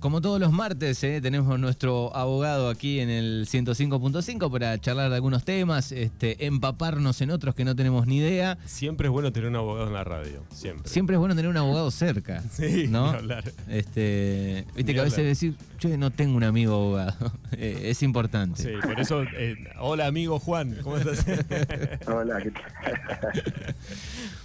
[0.00, 5.16] como todos los martes, eh, tenemos nuestro abogado aquí en el 105.5 para charlar de
[5.16, 8.58] algunos temas, este, empaparnos en otros que no tenemos ni idea.
[8.64, 10.88] Siempre es bueno tener un abogado en la radio, siempre.
[10.88, 12.42] Siempre es bueno tener un abogado cerca.
[12.58, 13.06] Sí, ¿no?
[13.10, 13.44] hablar.
[13.68, 17.32] Este, viste Ni que a veces decir, yo no tengo un amigo abogado.
[17.52, 18.62] Eh, es importante.
[18.62, 21.24] Sí, por eso, eh, hola amigo Juan, ¿cómo estás?
[22.06, 23.74] Hola, ¿qué tal?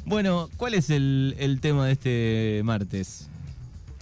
[0.05, 3.29] Bueno, ¿cuál es el, el tema de este martes?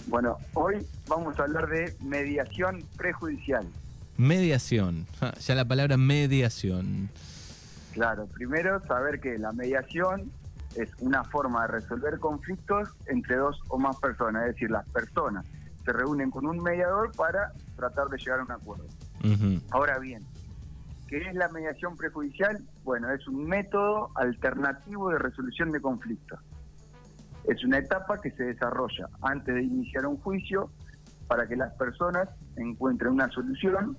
[0.06, 3.66] Bueno, hoy vamos a hablar de mediación prejudicial.
[4.16, 5.06] Mediación.
[5.40, 7.08] Ya la palabra mediación.
[7.92, 10.30] Claro, primero saber que la mediación
[10.76, 15.44] es una forma de resolver conflictos entre dos o más personas, es decir, las personas
[15.84, 18.86] se reúnen con un mediador para tratar de llegar a un acuerdo.
[19.70, 20.22] Ahora bien,
[21.08, 22.58] ¿qué es la mediación prejudicial?
[22.84, 26.40] Bueno, es un método alternativo de resolución de conflictos.
[27.48, 30.70] Es una etapa que se desarrolla antes de iniciar un juicio
[31.26, 33.96] para que las personas encuentren una solución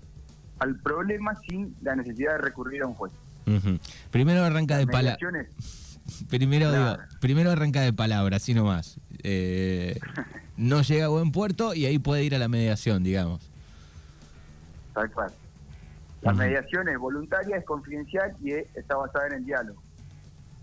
[0.60, 3.12] al problema sin la necesidad de recurrir a un juez.
[4.12, 5.18] Primero arranca de palabras.
[6.30, 7.02] Primero, Claro.
[7.02, 9.00] digo, primero arranca de palabras, así nomás.
[9.24, 9.98] Eh,
[10.58, 13.50] no llega a buen puerto y ahí puede ir a la mediación, digamos.
[14.94, 15.32] Tal cual.
[16.22, 19.82] La mediación es voluntaria, es confidencial y es- está basada en el diálogo.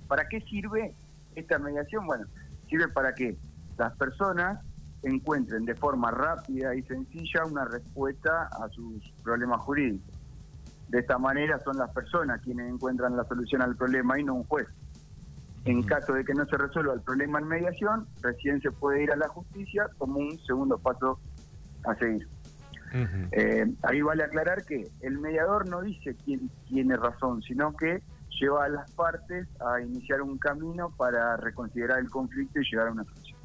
[0.08, 0.92] ¿Para qué sirve
[1.34, 2.06] esta mediación?
[2.06, 2.26] Bueno,
[2.70, 3.36] sirve para que
[3.76, 4.60] las personas
[5.02, 10.14] encuentren de forma rápida y sencilla una respuesta a sus problemas jurídicos.
[10.88, 14.44] De esta manera son las personas quienes encuentran la solución al problema y no un
[14.44, 14.68] juez.
[15.64, 19.12] En caso de que no se resuelva el problema en mediación, recién se puede ir
[19.12, 21.18] a la justicia como un segundo paso
[21.84, 22.26] a seguir.
[23.32, 28.02] Eh, ahí vale aclarar que el mediador no dice quién tiene razón, sino que
[28.38, 32.92] lleva a las partes a iniciar un camino para reconsiderar el conflicto y llegar a
[32.92, 33.38] una solución.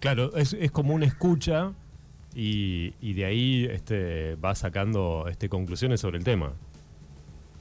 [0.00, 1.72] Claro, es, es como una escucha
[2.34, 6.52] y, y de ahí este, va sacando este, conclusiones sobre el tema.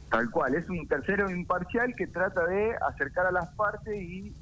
[0.09, 4.33] Tal cual, es un tercero imparcial que trata de acercar a las partes y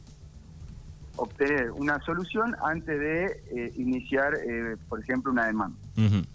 [1.17, 5.77] obtener una solución antes de eh, iniciar, eh, por ejemplo, una demanda.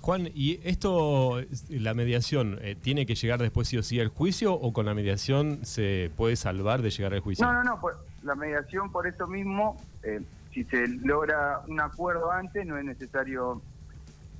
[0.00, 4.54] Juan, ¿y esto, la mediación, eh, tiene que llegar después sí o sí al juicio
[4.54, 7.44] o con la mediación se puede salvar de llegar al juicio?
[7.46, 10.20] No, no, no, por- la mediación por eso mismo, eh,
[10.52, 13.62] si se logra un acuerdo antes, no es necesario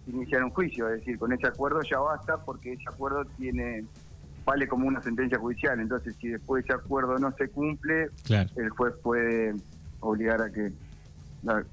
[0.06, 3.84] iniciar un juicio, es decir, con ese acuerdo ya basta porque ese acuerdo tiene
[4.44, 8.48] vale como una sentencia judicial, entonces si después ese acuerdo no se cumple, Claro.
[8.56, 9.54] el juez puede
[10.00, 10.72] obligar a que
[11.42, 11.64] la,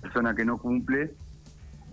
[0.00, 1.12] persona que no cumple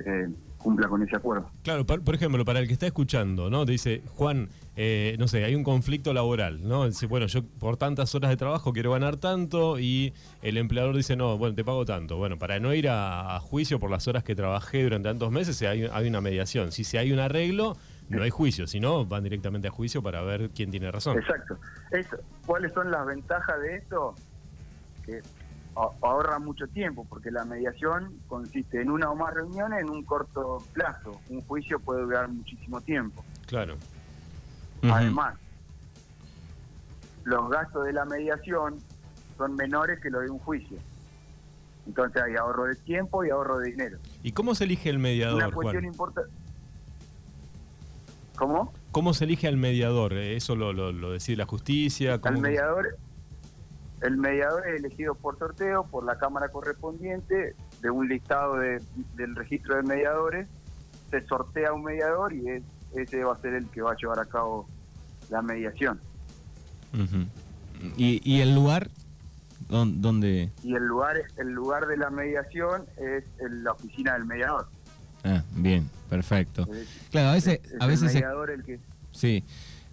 [0.06, 0.28] eh,
[0.58, 1.50] cumpla con ese acuerdo.
[1.62, 3.66] Claro, por, por ejemplo, para el que está escuchando, ¿no?
[3.66, 6.86] Te dice, Juan, eh, no sé, hay un conflicto laboral, ¿no?
[6.86, 11.16] Dice, bueno, yo por tantas horas de trabajo quiero ganar tanto y el empleador dice,
[11.16, 12.18] no, bueno, te pago tanto.
[12.18, 15.62] Bueno, para no ir a, a juicio por las horas que trabajé durante tantos meses,
[15.62, 16.72] hay, hay una mediación.
[16.72, 17.76] Si se hay un arreglo,
[18.10, 21.18] no hay juicio, si no, van directamente a juicio para ver quién tiene razón.
[21.18, 21.58] Exacto.
[21.92, 24.16] Eso, ¿Cuáles son las ventajas de esto?
[25.06, 25.22] Que
[25.76, 30.60] ahorra mucho tiempo, porque la mediación consiste en una o más reuniones en un corto
[30.74, 31.20] plazo.
[31.30, 33.24] Un juicio puede durar muchísimo tiempo.
[33.48, 33.76] Claro.
[34.84, 35.36] Además,
[37.24, 38.76] los gastos de la mediación
[39.38, 40.78] son menores que los de un juicio.
[41.88, 43.98] Entonces hay ahorro de tiempo y ahorro de dinero.
[44.24, 45.94] ¿Y cómo se elige el Una mediador, cuestión Juan?
[45.94, 46.32] importante.
[48.36, 48.74] ¿Cómo?
[48.92, 50.14] ¿Cómo se elige al mediador?
[50.14, 52.16] ¿Eso lo, lo- lo decide la justicia?
[52.16, 52.98] El ¿Cómo- mediador,
[54.04, 58.82] el mediador es elegido por sorteo por la Cámara correspondiente de un listado de-
[59.16, 60.48] del registro de mediadores.
[61.10, 62.64] Se sortea un mediador y es-
[62.96, 64.68] ese va a ser el que va a llevar a cabo
[65.30, 66.00] la mediación.
[67.98, 68.90] ¿Y, y el lugar?
[69.70, 70.52] ¿Dó- ¿Dónde?
[70.64, 74.68] Y el lugar, el lugar de la mediación es en la oficina del mediador.
[75.24, 76.68] Ah, bien, perfecto.
[76.74, 78.80] Es, Claro, a veces, es a el veces se- mediador el que
[79.12, 79.44] Sí.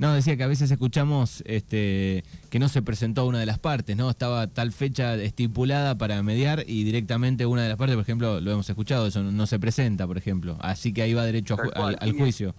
[0.00, 3.98] No, decía que a veces escuchamos este, que no se presentó una de las partes,
[3.98, 4.08] ¿no?
[4.08, 8.50] Estaba tal fecha estipulada para mediar y directamente una de las partes, por ejemplo, lo
[8.50, 10.56] hemos escuchado, eso no, no se presenta, por ejemplo.
[10.60, 12.54] Así que ahí va derecho ju- al, juicio.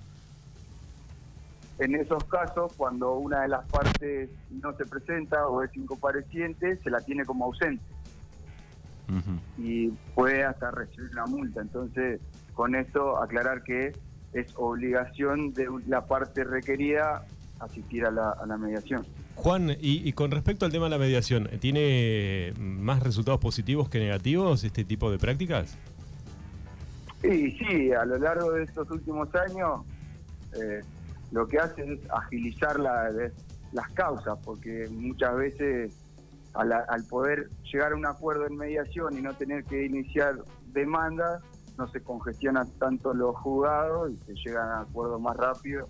[1.80, 6.90] En esos casos, cuando una de las partes no se presenta o es incompareciente, se
[6.92, 7.84] la tiene como ausente.
[9.58, 11.60] Y puede hasta recibir una multa.
[11.62, 12.22] Entonces,
[12.54, 13.94] con esto aclarar que
[14.34, 17.24] es obligación de la parte requerida
[17.60, 19.06] asistir a la, a la mediación.
[19.36, 24.00] Juan, y, y con respecto al tema de la mediación, ¿tiene más resultados positivos que
[24.00, 25.78] negativos este tipo de prácticas?
[27.24, 29.82] Y sí, a lo largo de estos últimos años,
[30.54, 30.82] eh,
[31.32, 33.32] lo que hace es agilizar la- de-
[33.74, 35.94] las causas, porque muchas veces
[36.54, 40.36] a la- al poder llegar a un acuerdo en mediación y no tener que iniciar
[40.74, 41.42] demandas,
[41.78, 45.88] no se congestionan tanto los juzgados y se llegan a acuerdos más rápido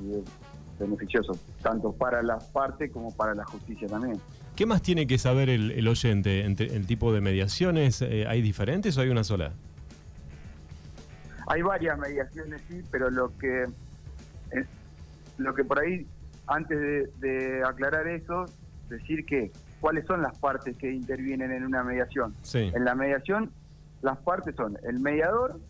[0.00, 0.24] y es
[0.78, 1.32] beneficioso
[1.62, 4.20] tanto para las partes como para la justicia también.
[4.54, 6.44] ¿Qué más tiene que saber el, el oyente?
[6.44, 9.52] Entre, ¿El tipo de mediaciones eh, hay diferentes o hay una sola?
[11.48, 13.64] Hay varias mediaciones, sí, pero lo que
[14.52, 14.64] eh,
[15.38, 16.06] lo que por ahí,
[16.46, 18.46] antes de, de aclarar eso,
[18.88, 22.34] decir que cuáles son las partes que intervienen en una mediación.
[22.42, 22.70] Sí.
[22.74, 23.50] En la mediación,
[24.02, 25.60] las partes son el mediador,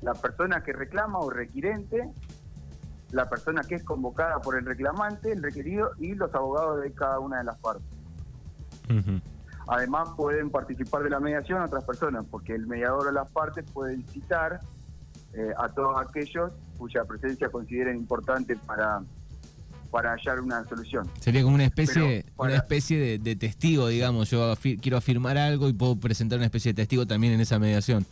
[0.00, 2.10] la persona que reclama o requirente,
[3.10, 7.18] la persona que es convocada por el reclamante, el requerido y los abogados de cada
[7.20, 7.86] una de las partes.
[9.68, 14.06] Además pueden participar de la mediación otras personas, porque el mediador o las partes pueden
[14.08, 14.60] citar
[15.34, 19.02] eh, a todos aquellos cuya presencia consideren importante para,
[19.92, 21.06] para hallar una solución.
[21.20, 24.30] Sería como una especie, para- una especie de, de testigo, digamos.
[24.30, 27.58] Yo afi- quiero afirmar algo y puedo presentar una especie de testigo también en esa
[27.58, 28.06] mediación.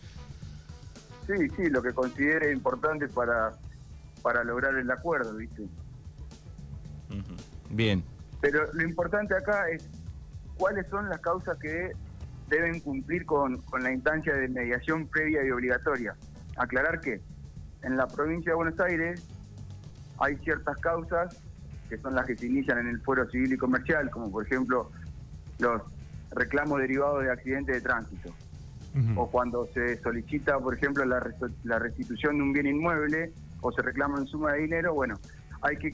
[1.26, 3.52] Sí, sí, lo que considere importante para,
[4.22, 5.62] para lograr el acuerdo, ¿viste?
[7.70, 8.04] Bien.
[8.42, 9.88] Pero lo importante acá es
[10.58, 11.92] cuáles son las causas que
[12.48, 16.14] deben cumplir con, con la instancia de mediación previa y obligatoria.
[16.56, 17.20] Aclarar que
[17.82, 19.22] en la provincia de Buenos Aires
[20.18, 21.36] hay ciertas causas
[21.90, 24.90] que son las que se inician en el fuero civil y comercial, como por ejemplo
[25.58, 25.82] los
[26.30, 28.32] reclamos derivados de accidentes de tránsito
[29.14, 31.22] o cuando se solicita, por ejemplo, la,
[31.62, 35.16] la restitución de un bien inmueble o se reclama en suma de dinero, bueno,
[35.62, 35.92] hay que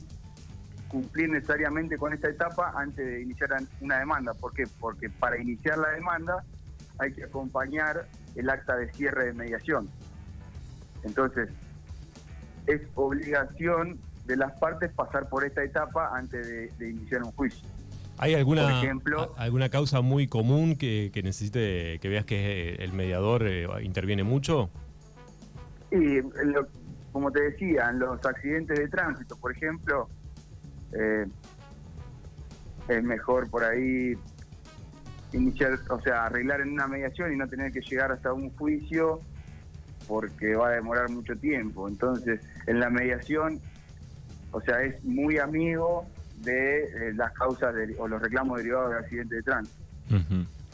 [0.89, 3.51] cumplir necesariamente con esta etapa antes de iniciar
[3.81, 4.33] una demanda.
[4.35, 4.65] ¿Por qué?
[4.81, 6.43] Porque para iniciar la demanda
[6.99, 9.91] hay que acompañar el acta de cierre de mediación.
[11.03, 11.51] Entonces,
[12.67, 17.67] es obligación de las partes pasar por esta etapa antes de, de iniciar un juicio.
[18.19, 22.75] ¿Hay alguna, Por ejemplo- a- alguna causa muy común que, que necesite que veas que
[22.77, 24.71] el mediador eh, interviene mucho?
[25.91, 26.67] Y lo-
[27.13, 30.09] como te decía, en los accidentes de tránsito, por ejemplo,
[30.93, 31.27] eh,
[32.89, 34.15] es mejor por ahí
[35.33, 39.21] iniciar, o sea, arreglar en una mediación y no tener que llegar hasta un juicio
[40.09, 41.89] porque va a demorar mucho tiempo.
[41.89, 43.61] Entonces, en la mediación,
[44.57, 46.07] o sea, es muy amigo
[46.39, 49.77] de eh, las causas de- o los reclamos derivados de accidentes de tránsito.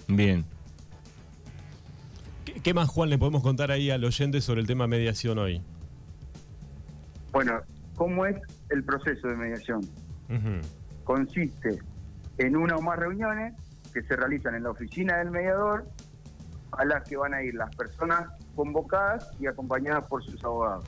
[0.06, 0.44] Bien.
[2.44, 5.60] ¿Qué, qué más, Juan, le podemos contar ahí al oyente sobre el tema mediación hoy?
[7.32, 7.60] Bueno,
[7.96, 8.36] ¿cómo es
[8.70, 9.80] el proceso de mediación?
[11.02, 11.78] Consiste
[12.38, 13.52] en una o más reuniones
[13.92, 15.86] que se realizan en la oficina del mediador,
[16.72, 20.84] a las que van a ir las personas convocadas y acompañadas por sus abogados.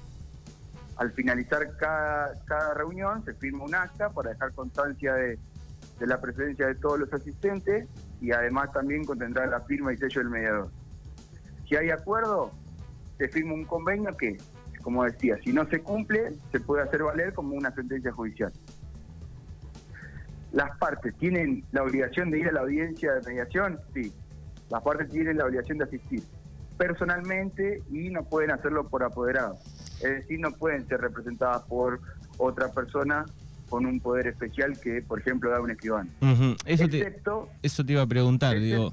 [0.96, 5.38] Al finalizar cada, cada reunión se firma un acta para dejar constancia de,
[5.98, 7.88] de la presencia de todos los asistentes
[8.20, 10.70] y además también contendrá la firma y sello del mediador.
[11.68, 12.52] Si hay acuerdo,
[13.18, 14.36] se firma un convenio que,
[14.82, 18.52] como decía, si no se cumple, se puede hacer valer como una sentencia judicial
[20.54, 24.12] las partes tienen la obligación de ir a la audiencia de mediación, sí.
[24.70, 26.22] Las partes tienen la obligación de asistir
[26.78, 29.56] personalmente y no pueden hacerlo por apoderado.
[29.96, 32.00] Es decir, no pueden ser representadas por
[32.38, 33.24] otra persona
[33.68, 36.10] con un poder especial que, por ejemplo, da un escribano.
[36.66, 38.92] Eso, te, Excepto, eso te iba a preguntar, digo.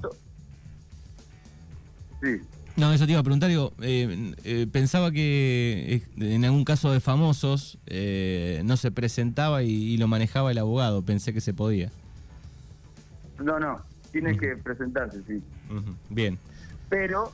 [2.22, 2.40] sí,
[2.76, 6.90] No, eso te iba a preguntar, digo, eh, eh, pensaba que eh, en algún caso
[6.90, 11.52] de famosos eh, no se presentaba y, y lo manejaba el abogado, pensé que se
[11.52, 11.90] podía.
[13.38, 15.42] no, no, tiene que presentarse, sí.
[16.10, 16.38] Bien.
[16.88, 17.32] pero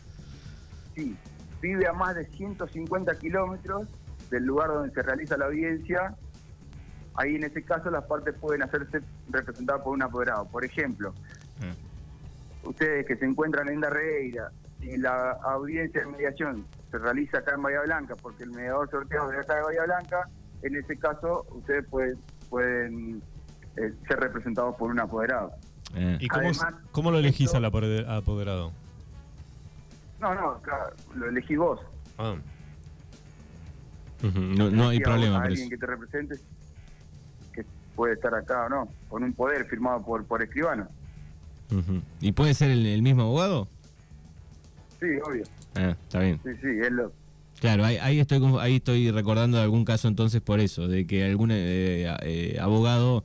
[0.95, 1.15] sí,
[1.61, 3.89] vive a más de 150 kilómetros
[4.31, 6.15] del lugar donde se realiza la audiencia.
[7.15, 9.01] Ahí en ese caso las partes pueden hacerse
[9.31, 10.45] representadas por un apoderado.
[10.47, 11.13] Por ejemplo,
[12.65, 14.51] ustedes que se encuentran en Darreira
[14.81, 19.31] y la audiencia de mediación se realiza acá en Bahía Blanca porque el mediador sorteado
[19.31, 20.29] de acá de Bahía Blanca,
[20.63, 23.23] en ese caso ustedes pueden, pueden
[23.77, 25.53] eh, ser representados por un apoderado.
[25.95, 26.19] Eh.
[26.21, 28.73] ¿Y cómo, Además, cómo lo elegís esto- al apode- apoderado?
[30.21, 31.81] No, no, claro, lo elegí vos.
[32.19, 32.37] Ah.
[34.23, 36.37] No, no hay problema a alguien que te represente
[37.53, 40.89] que puede estar acá o no, con un poder firmado por, por escribano.
[42.21, 43.69] ¿Y puede ser el, el mismo abogado?
[44.99, 45.45] Sí, obvio.
[45.77, 46.41] Ah, está bien.
[46.43, 47.13] Sí, sí, es lo,
[47.61, 51.51] Claro, ahí, ahí estoy ahí estoy recordando algún caso entonces por eso, de que algún
[51.53, 53.25] eh, eh, abogado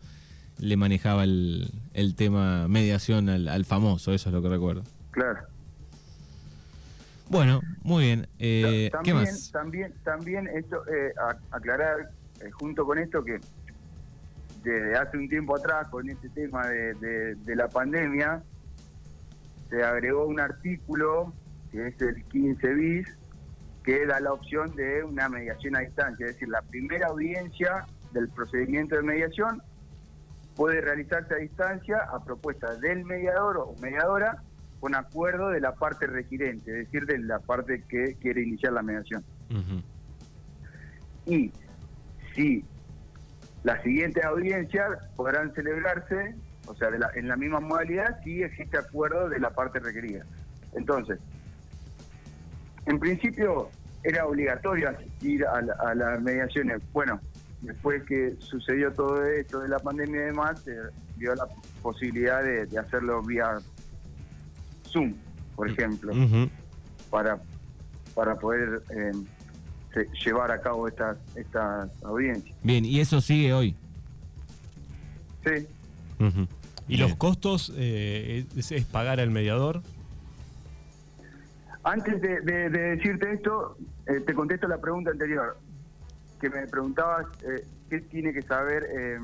[0.60, 4.84] le manejaba el, el tema mediación al, al famoso, eso es lo que recuerdo.
[5.12, 5.40] claro.
[7.34, 8.28] Bueno, muy bien.
[8.40, 9.52] Eh, Ta- ¿Qué también, más?
[9.52, 11.14] También, también esto, eh,
[11.52, 12.10] aclarar
[12.42, 13.40] eh, junto con esto que
[14.64, 18.42] desde hace un tiempo atrás, con este tema de, de- de la pandemia,
[19.70, 21.34] se agregó un artículo
[21.72, 23.08] que es el 15 bis,
[23.84, 28.30] que da la opción de una mediación a distancia, es decir, la primera audiencia del
[28.30, 29.62] procedimiento de mediación
[30.56, 34.42] puede realizarse a distancia a propuesta del mediador o mediadora
[34.84, 38.82] con acuerdo de la parte requirente, es decir, de la parte que quiere iniciar la
[38.82, 39.24] mediación.
[41.26, 41.54] Y
[42.36, 42.66] si
[43.64, 46.36] las siguientes audiencias podrán celebrarse,
[46.68, 50.26] o sea, de la- en la misma modalidad, si existe acuerdo de la parte requerida.
[50.74, 51.18] Entonces,
[52.86, 53.70] en principio
[54.04, 56.82] era obligatorio asistir a, la- a las mediaciones.
[56.92, 57.22] Bueno,
[57.62, 60.76] después que sucedió todo esto de la pandemia y demás, se
[61.16, 61.48] dio la
[61.82, 63.60] posibilidad de, de hacerlo vía
[64.94, 65.14] Zoom,
[65.56, 66.14] por ejemplo,
[67.10, 67.40] para,
[68.16, 69.12] para poder eh,
[70.24, 72.56] llevar a cabo estas, estas audiencias.
[72.64, 73.76] Bien, y eso sigue hoy.
[75.46, 75.68] Sí.
[76.88, 77.02] ¿Y Bien.
[77.02, 79.82] los costos eh, es, es pagar al mediador?
[81.84, 83.76] Antes de, de- de decirte esto,
[84.08, 85.58] eh, te contesto la pregunta anterior,
[86.40, 89.20] que me preguntabas eh, qué tiene que saber eh,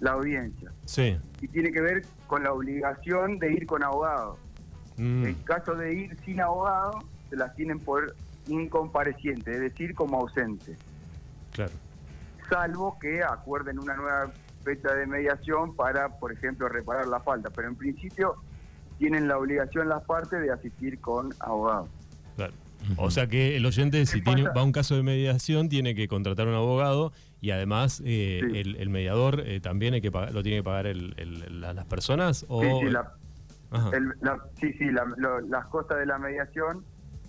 [0.00, 0.70] la audiencia.
[0.84, 1.18] Sí.
[1.40, 4.38] Y tiene que ver con la obligación de ir con abogado.
[4.96, 7.00] Mm, En caso de ir sin abogado,
[7.30, 8.14] se las tienen por
[8.46, 10.76] incompareciente, es decir, como ausente.
[11.52, 11.72] claro.
[12.48, 14.30] Salvo que acuerden una nueva
[14.62, 17.50] fecha de mediación para, por ejemplo, reparar la falta.
[17.50, 18.36] Pero en principio
[18.98, 21.88] tienen la obligación las partes de asistir con abogado.
[22.96, 25.94] O sea que el oyente, si ¿Qué tiene, va a un caso de mediación, tiene
[25.94, 28.58] que contratar un abogado y además eh, Sí.
[28.58, 31.72] el, el mediador eh, también hay que pagar, lo tiene que pagar el- el- la-
[31.72, 33.12] las personas o Sí, sí, la-
[33.70, 33.90] Ajá.
[33.96, 36.84] El- la- sí, sí, la- lo- las costas de la mediación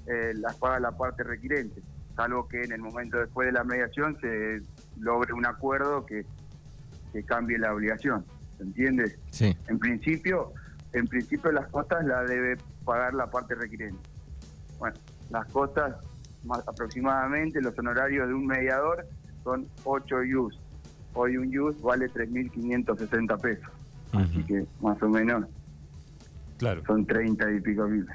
[0.05, 1.81] eh, las paga la parte requirente,
[2.15, 4.61] salvo que en el momento después de la mediación se
[4.99, 6.23] logre un acuerdo que,
[7.11, 8.23] que cambie la obligación,
[8.57, 9.17] ¿se entiende?
[9.31, 9.57] Sí.
[9.67, 10.53] En principio,
[10.93, 13.99] en principio las costas las debe pagar la parte requirente.
[14.79, 14.95] Bueno,
[15.29, 15.95] las costas
[16.43, 19.05] más aproximadamente los honorarios de un mediador
[19.43, 20.57] son 8 yus.
[21.13, 23.65] Hoy un yus vale 3.560 pesos,
[24.13, 24.45] así Ujú.
[24.47, 25.45] que más o menos
[26.57, 28.05] Claro, son 30 y pico mil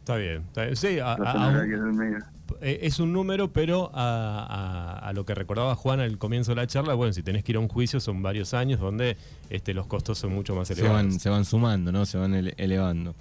[0.00, 0.42] está bien.
[0.42, 0.76] está bien.
[0.76, 2.18] Sí, a- los a- a un- honorarios del medio.
[2.60, 6.56] eh, es un número, pero a, a- a lo que recordaba Juan al comienzo de
[6.56, 9.16] la charla, bueno, si tenés que ir a un juicio son varios años donde
[9.50, 10.96] este, los costos son mucho más Se elevados.
[10.96, 12.04] van, se van sumando, ¿no?
[12.06, 13.14] Se van ele- elevando.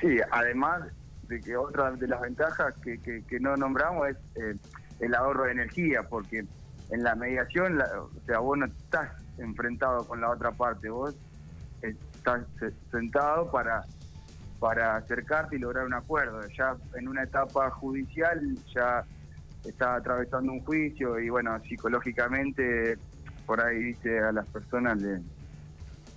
[0.00, 0.82] Sí, además
[1.28, 4.56] que otra de las ventajas que, que, no nombramos es eh,
[5.00, 6.38] el ahorro de energía, porque
[6.90, 11.14] en la mediación, la- o sea, vos no estás enfrentado con la otra parte, vos
[11.80, 13.86] estás se- sentado para
[14.58, 16.46] para acercarte y lograr un acuerdo.
[16.58, 18.40] Ya en una etapa judicial
[18.74, 19.06] ya
[19.64, 22.98] está atravesando un juicio y bueno, psicológicamente
[23.46, 25.22] por ahí, viste, a las personas le,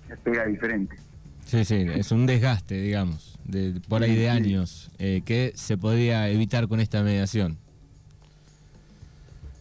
[0.08, 0.98] les pega diferente.
[1.44, 6.28] Sí, sí, es un desgaste, digamos, de, por ahí de años, eh, que se podría
[6.28, 7.58] evitar con esta mediación.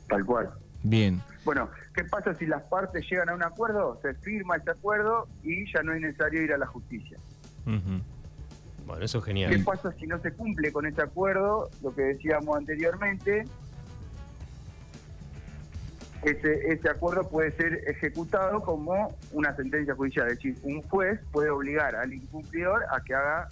[0.07, 0.51] Tal cual.
[0.83, 3.99] Bien, Bueno, ¿qué pasa si las partes llegan a un acuerdo?
[4.01, 7.17] Se firma ese acuerdo y ya no es necesario ir a la justicia.
[7.65, 9.63] Bueno, eso es ¿Qué genial.
[9.63, 11.69] pasa si no se cumple con ese acuerdo?
[11.81, 13.45] Lo que decíamos anteriormente,
[16.23, 20.27] ese, ese acuerdo puede ser ejecutado como una sentencia judicial.
[20.27, 23.49] Es decir, un juez puede obligar al incumplidor a que haga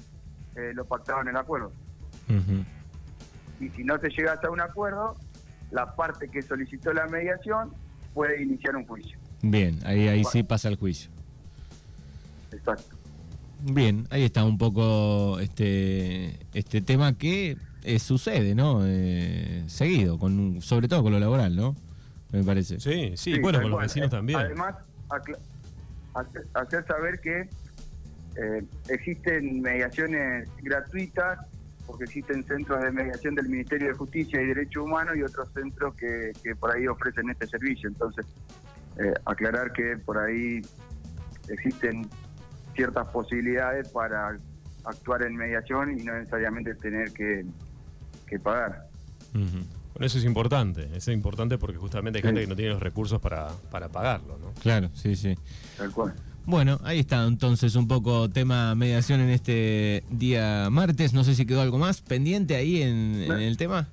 [0.56, 1.72] eh, lo pactado en el acuerdo.
[3.60, 5.16] Y si no se llega hasta un acuerdo,
[5.72, 7.72] la parte que solicitó la mediación
[8.14, 9.18] puede iniciar un juicio.
[9.42, 11.10] bien, ahí, ahí sí pasa el juicio.
[12.52, 12.96] Exacto.
[13.62, 18.82] Bien, ahí está un poco este este tema que eh, sucede, ¿no?
[18.86, 21.76] Eh, seguido, con sobre todo con lo laboral, ¿no?
[22.32, 22.80] Me parece.
[22.80, 24.40] Sí, sí, Sí, bueno, con los vecinos también.
[24.40, 24.76] Además,
[26.54, 27.50] hacer, saber que
[28.36, 31.40] eh, existen mediaciones gratuitas,
[31.88, 35.96] porque existen centros de mediación del Ministerio de Justicia y Derechos Humanos y otros centros
[35.96, 37.90] que, que por ahí ofrecen este servicio.
[37.90, 38.26] Entonces,
[39.00, 40.62] eh, aclarar que por ahí
[41.48, 42.08] existen
[42.76, 44.38] ciertas posibilidades para
[44.86, 47.46] actuar en mediación y no necesariamente tener que,
[48.28, 48.88] que pagar.
[49.34, 49.79] Ujú.
[50.00, 50.84] Bueno, eso es importante.
[50.96, 52.46] Eso es importante porque justamente hay gente Sí.
[52.46, 54.54] que no tiene los recursos para, para pagarlo, ¿no?
[54.62, 55.36] Claro, sí, sí.
[55.78, 56.14] Tal cual.
[56.46, 61.14] Bueno, ahí está entonces un poco tema mediación en este día martes.
[61.14, 63.90] No sé si quedó algo más pendiente ahí en, en el tema.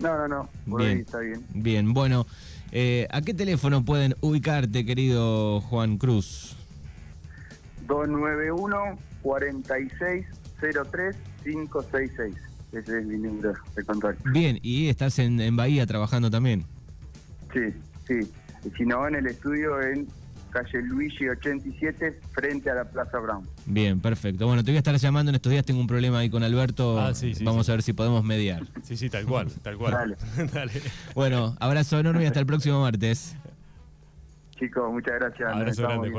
[0.00, 0.48] No, no, no.
[0.68, 0.96] Por Bien.
[0.96, 1.44] ahí está bien.
[1.52, 2.26] Bien, bueno,
[2.72, 6.56] eh, ¿a qué teléfono pueden ubicarte, querido Juan Cruz?
[7.86, 12.34] 291 4603 566
[12.72, 14.30] Ese es mi número de contacto.
[14.30, 16.64] Bien, y estás en, en Bahía trabajando también.
[17.52, 17.60] Sí,
[18.06, 18.30] sí.
[18.64, 20.08] Y si no, en el estudio en
[20.50, 23.46] calle Luigi 87, frente a la Plaza Brown.
[23.66, 24.46] Bien, perfecto.
[24.46, 25.64] Bueno, te voy a estar llamando en estos días.
[25.64, 27.00] Tengo un problema ahí con Alberto.
[27.00, 27.72] Ah, sí, sí, Vamos sí.
[27.72, 28.62] a ver si podemos mediar.
[28.82, 29.92] Sí, sí, tal cual, tal cual.
[29.92, 30.16] Dale.
[30.52, 30.72] Dale.
[31.14, 33.34] Bueno, abrazo enorme y hasta el próximo martes.
[34.58, 35.52] Chicos, muchas gracias.
[35.52, 36.10] Abrazo grande.